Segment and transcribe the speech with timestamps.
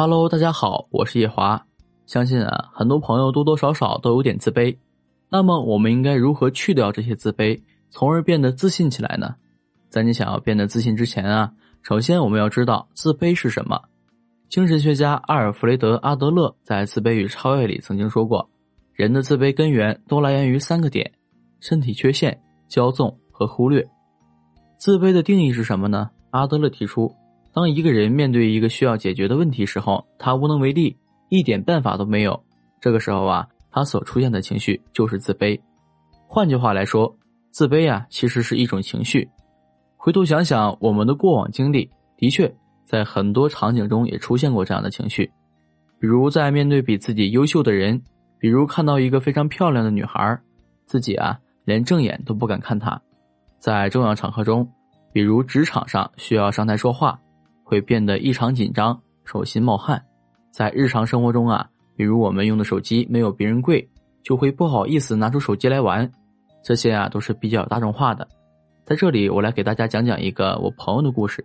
[0.00, 1.66] Hello，大家好，我是叶华。
[2.06, 4.78] 相信啊，很多朋友多多少少都有点自卑。
[5.28, 9.34] 那么，我们应该如何去掉这些自卑，从而变得自信起来呢？
[9.88, 13.76] 在你想要变得自信之前啊，首先我们要知道自卑是什么。
[14.48, 18.48] 精神学家阿尔弗雷德·阿德勒在《自卑与超越》里曾经说过，
[18.92, 21.10] 人的自卑根源都来源于三个点：
[21.58, 22.40] 身体缺陷、
[22.70, 23.84] 骄纵和忽略。
[24.76, 26.08] 自卑的定义是什么呢？
[26.30, 27.12] 阿德勒提出，
[27.52, 30.96] 当一个人面对一个需要解决的问题时候，他无能为力，
[31.28, 32.44] 一点办法都没有。
[32.80, 35.60] 这个时候啊，他所出现的情绪就是自卑。
[36.26, 37.16] 换句话来说，
[37.50, 39.28] 自卑啊，其实是一种情绪。
[39.96, 45.30] 回头想想我们的过往经历，的确在很多场景中也出现过这样的情绪，
[45.98, 48.00] 比如在面对比自己优秀的人，
[48.38, 50.38] 比如看到一个非常漂亮的女孩，
[50.86, 53.00] 自己啊连正眼都不敢看她。
[53.58, 54.70] 在重要场合中，
[55.12, 57.18] 比如职场上需要上台说话，
[57.68, 59.98] 会变得异常紧张，手心冒汗；
[60.50, 63.86] 在日常生活中啊，比如我们用的手机没有别人贵，
[64.22, 66.10] 就会不好意思拿出手机来玩。
[66.62, 68.26] 这些啊都是比较大众化的。
[68.84, 71.44] 在这里，我来给大家讲讲一个我朋友的故事。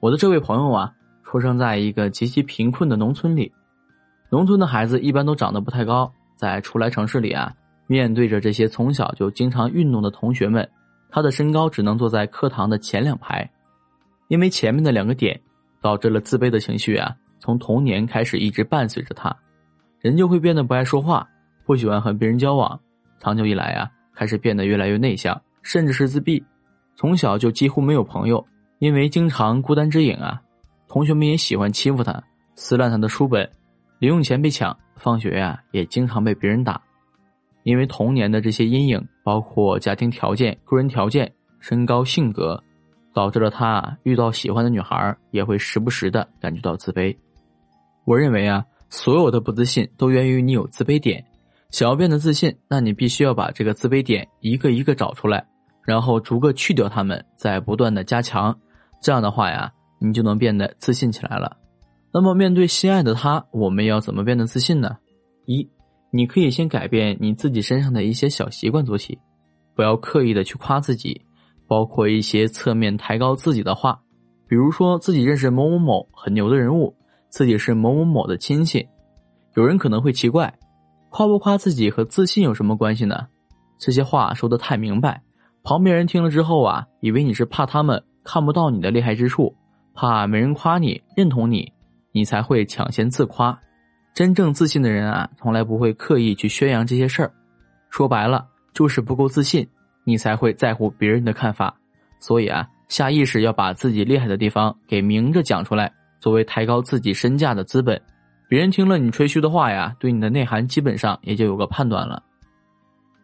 [0.00, 0.92] 我的这位朋友啊，
[1.24, 3.50] 出生在一个极其贫困的农村里。
[4.28, 7.50] 农村的孩子一般都长得不太高，在初来城市里啊，
[7.86, 10.68] 面对着这些从小就经常运动的同学们。
[11.10, 13.50] 他的身高只能坐在课堂的前两排，
[14.32, 15.38] 因为前面的两个点，
[15.82, 19.36] 导致了自卑的情绪啊，从童年开始一直伴随着他，
[20.00, 21.28] 人就会变得不爱说话，
[21.66, 22.80] 不喜欢和别人交往，
[23.20, 26.42] 长久以来啊，开始变得越来越内向，甚至是自闭，
[26.96, 28.42] 从小就几乎没有朋友，
[28.78, 30.40] 因为经常孤单之影啊，
[30.88, 32.24] 同学们也喜欢欺负他，
[32.54, 33.46] 撕烂他的书本，
[33.98, 36.80] 零用钱被抢，放学呀也经常被别人打。
[37.64, 41.30] 因为童年的这些阴影，包括家庭条件、个人条件、
[41.60, 42.58] 身高、性格，
[43.14, 47.16] 导致了他遇到喜欢的女孩也会时不时的感觉到自卑。
[48.04, 51.24] 我认为啊，所有的不自信都源于你有自卑点。
[51.70, 55.46] 想要变得自信，那你必须要把这个自卑点一个一个找出来，
[55.86, 58.58] 然后逐个去掉它们，再不断的加强。
[59.00, 61.56] 这样的话呀，你就能变得自信起来了。
[62.12, 64.98] 那么，面对心爱的他，我们要怎么变得自信呢？
[65.46, 65.68] 一。
[66.14, 69.18] 你可以先改变你自己身上的一些小习惯做起，
[69.74, 71.22] 不要刻意的去夸自己，
[71.72, 73.98] 包括一些侧面抬高自己的话，
[74.46, 76.94] 比如说自己认识某某某很牛的人物，
[77.30, 78.86] 自己是某某某的亲戚。
[79.54, 80.52] 有人可能会奇怪，
[81.08, 83.26] 夸不夸自己和自信有什么关系呢？
[83.78, 85.22] 这些话说的太明白，
[85.62, 89.56] 旁边人听了之后啊，以为你是怕他们看不到你的厉害之处，
[89.94, 91.72] 怕没人夸你认同你，
[92.12, 93.58] 你才会抢先自夸。
[94.12, 97.32] 真正自信的人啊，从来不会刻意去宣扬这些事儿。
[97.88, 99.66] 说白了，就是不够自信，
[100.04, 101.74] 你才会在乎别人的看法。
[102.18, 108.00] 所以啊，下意识要把自己厉害的地方给明着讲出来，作为抬高自己身价的资本。
[108.48, 112.22] 别人听了你吹嘘的话呀，对你的内涵基本上也就有个判断了。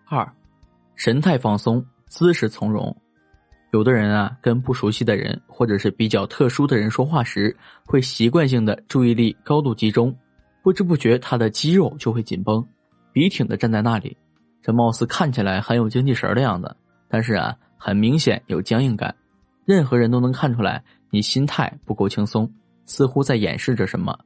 [0.07, 0.27] 二，
[0.97, 2.97] 神态放松，姿势从容。
[3.73, 10.17] 有的人啊，跟不熟悉的人或者是比较特殊的人说话时，会习惯性的注意力高度集中。
[10.63, 12.67] 不知不觉，他的肌肉就会紧绷，
[13.13, 14.17] 笔挺的站在那里。
[14.63, 16.77] 这貌似看起来很有精气神的样子，
[17.09, 19.15] 但是啊，很明显有僵硬感。
[19.65, 22.51] 任何人都能看出来，你心态不够轻松，
[22.85, 24.19] 似乎在掩饰着什么。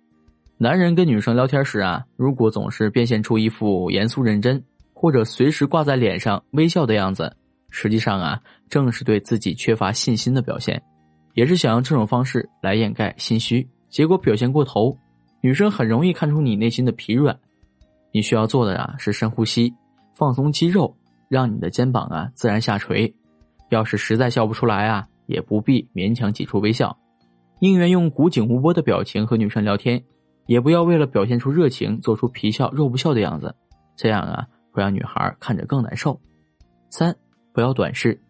[0.59, 4.63] 男人跟女生聊天时啊，如果总是表现出一副严肃认真，
[4.95, 7.35] 或者随时挂在脸上微笑的样子，
[7.71, 10.81] 实际上啊，正是对自己缺乏信心的表现，
[11.35, 14.97] 也是想用这种方式来掩盖心虚，结果表现过头。
[15.41, 17.37] 女生很容易看出你内心的疲软，
[18.13, 19.75] 你需要做的啊是深呼吸，
[20.15, 20.97] 放松肌肉，
[21.29, 23.15] 让你的肩膀啊自然下垂。
[23.71, 26.97] 要是实在笑不出来啊，也不必勉强挤出微笑，
[27.59, 30.03] 宁愿用古井无波的表情和女生聊天，
[30.47, 33.55] 也不要为了表现出热情做出皮笑肉不笑的样子，
[33.97, 36.21] 这样啊会让女孩看着更难受。
[36.91, 37.17] 三，
[37.53, 38.21] 不要短视，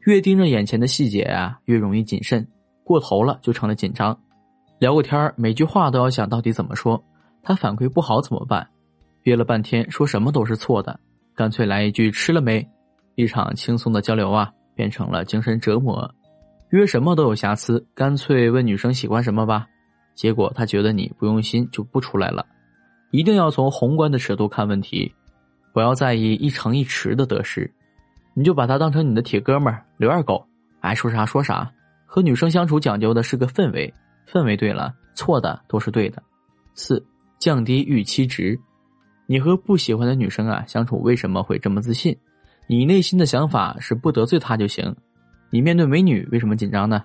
[0.00, 2.46] 越盯着眼前的细节啊，越容易谨慎，
[2.84, 4.18] 过头了就成了紧张。
[4.78, 7.02] 聊个天每句话都要想到底怎么说，
[7.42, 8.68] 他反馈不好怎么办？
[9.22, 10.98] 憋了半天说什么都是错的，
[11.42, 12.64] 干脆来一句吃了没？
[13.16, 16.08] 一场轻松的交流啊，变成了精神折磨。
[16.70, 19.66] 约什么都有瑕疵，干脆问女生喜欢什么吧。
[20.14, 22.46] 结果他觉得你不用心就不出来了。
[23.10, 25.12] 一定要从宏观的尺度看问题，
[25.74, 27.68] 不要在意一城一池的得失，
[28.34, 30.46] 你就把他当成你的铁哥们儿刘二狗，
[30.78, 31.68] 爱说啥说啥。
[32.06, 33.92] 和女生相处讲究的是个氛围。
[34.30, 36.22] 氛围对了，错的都是对的。
[36.74, 37.04] 四，
[37.40, 38.56] 降低预期值。
[39.32, 42.14] 你和不喜欢的女生啊相处，为什么会这么自信？
[42.66, 44.94] 你内心的想法是不得罪她就行。
[45.48, 47.02] 你面对美女为什么紧张呢？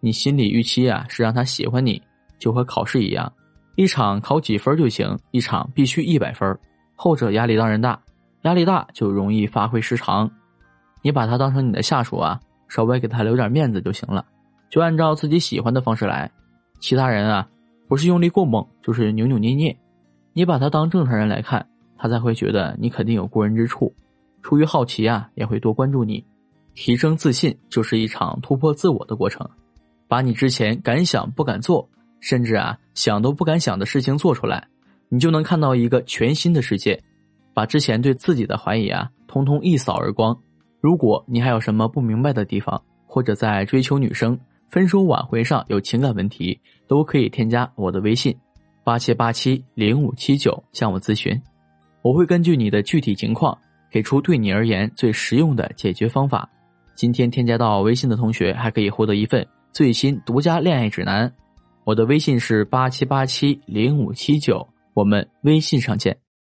[0.00, 2.00] 你心理预期啊是让她喜欢你，
[2.38, 3.30] 就和考试一样，
[3.74, 6.58] 一场考几分就行，一场必须一百分，
[6.94, 8.00] 后者压力当然大，
[8.44, 10.30] 压力大就容易发挥失常。
[11.02, 14.24] 你把他当成你的下属啊，稍微给他留点面子就行了，
[14.70, 16.30] 就按照自己喜欢的方式来。
[16.80, 17.46] 其他人啊，
[17.86, 19.76] 不是用力过猛，就是扭扭捏捏。
[20.36, 21.66] 你把他当正常人来看，
[21.96, 23.90] 他才会觉得你肯定有过人之处。
[24.42, 26.22] 出于好奇啊，也会多关注你。
[26.74, 29.48] 提升自信就是一场突破自我的过程，
[30.06, 31.88] 把你之前敢想不敢做。
[32.20, 34.68] 甚至啊，想都不敢想的事情做出来，
[35.08, 37.02] 你就能看到一个全新的世界，
[37.54, 40.38] 把之前对自己的怀疑啊，通通一扫而光。
[40.82, 48.36] 如果你还有什么不明白的地方，或者在追求女生、分手挽回上有情感问题，都可以添加我的微信
[48.86, 51.42] 八七八七零五七九向我咨询，
[52.02, 53.58] 我会根据你的具体情况
[53.90, 56.48] 给出对你而言最实用的解决方法。
[56.94, 61.28] 今天添加到微信的同学还可以获得一份最新独家恋爱指南。
[61.82, 66.16] 我的微信是八七八七零五七九，我们微信上见。